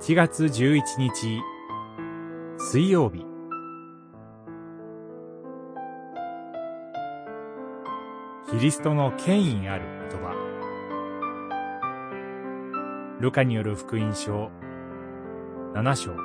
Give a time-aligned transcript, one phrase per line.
[0.00, 1.42] 7月11日。
[2.56, 3.26] 水曜日。
[8.48, 10.36] キリストの権威ある言葉。
[13.20, 14.52] ルカによる福音書
[15.74, 16.16] 7章。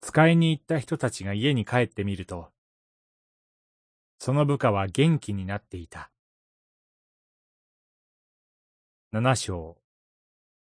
[0.00, 2.48] 使いに行った人たちが家に帰ってみると、
[4.18, 6.10] その部下は元気になっていた。
[9.10, 9.78] 七章、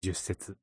[0.02, 0.58] 十節。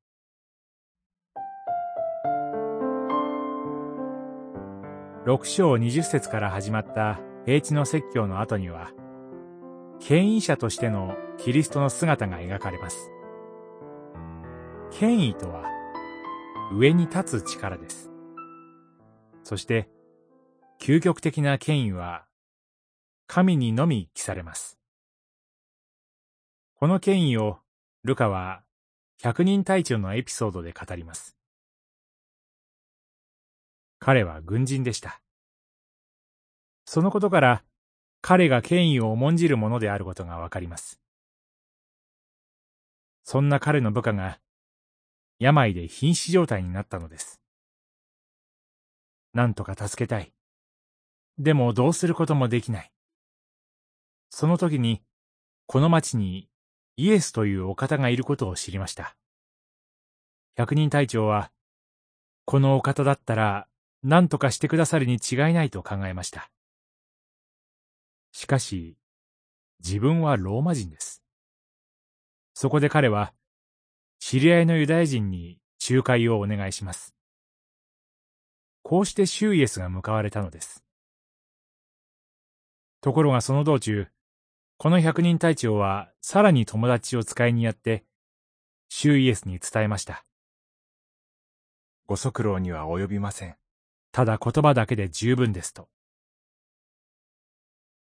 [5.26, 8.90] 六章二十節から始まった平地の説教の後には、
[10.00, 13.10] 権威者としてのキリストの姿が描かれます。
[14.90, 15.64] 権威とは、
[16.72, 18.10] 上に立つ力です。
[19.42, 19.90] そして、
[20.80, 22.24] 究極的な権威は、
[23.26, 24.78] 神にのみ記されます。
[26.76, 27.58] この権威を
[28.04, 28.62] ルカは
[29.22, 31.38] 百人隊長のエピソードで語ります。
[33.98, 35.22] 彼は軍人でした。
[36.84, 37.64] そのことから
[38.20, 41.00] 彼が権威を重んじるものであることがわかります。
[43.22, 44.38] そんな彼の部下が
[45.38, 47.40] 病で瀕死状態になったのです。
[49.32, 50.34] なんとか助けたい。
[51.38, 52.92] でもどうすることもできない。
[54.28, 55.02] その時に、
[55.66, 56.50] この町に
[56.96, 59.16] イエスというお方がいることを知りました。
[60.56, 61.50] 百人隊長は、
[62.44, 63.66] このお方だったら
[64.02, 66.50] 何とかしてくださるに違いないと考えました。
[68.32, 68.96] しかし、
[69.84, 71.22] 自分はローマ人です。
[72.52, 73.32] そこで彼は、
[74.20, 75.58] 知り合いのユダヤ人に
[75.90, 77.14] 仲介をお願いします。
[78.82, 80.84] こうしてシューイエスが向かわれたのです。
[83.00, 84.08] ところがその道中、
[84.76, 88.04] この百人隊長はさらに友達を使いにやって、
[88.88, 90.24] シューイエスに伝えました。
[92.06, 93.56] ご足労には及びません。
[94.12, 95.88] ただ言葉だけで十分ですと。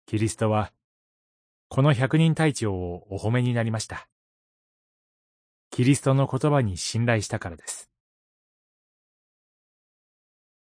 [0.06, 0.72] キリストは、
[1.67, 4.07] この百人隊長をお褒めになりました。
[5.69, 7.89] キリストの言葉に信頼したからです。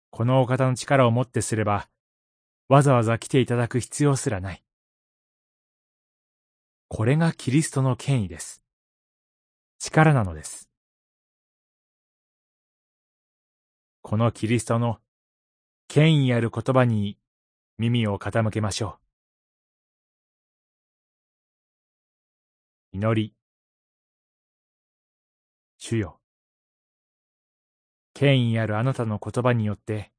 [0.10, 1.88] このお方の力をもってすれば、
[2.68, 4.64] わざわざ来ていただく必要すらない。
[6.94, 8.62] これがキリストの権威です。
[9.80, 10.70] 力なのです。
[14.02, 14.98] このキリストの
[15.88, 17.18] 権威ある言葉に
[17.78, 19.00] 耳を傾けましょ
[22.92, 22.98] う。
[22.98, 23.34] 祈り。
[25.78, 26.20] 主よ。
[28.14, 30.12] 権威あるあなたの言葉によって、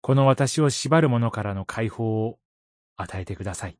[0.00, 2.38] この私を縛る者からの解放を
[2.96, 3.76] 与えてください。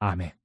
[0.00, 0.39] 아멘.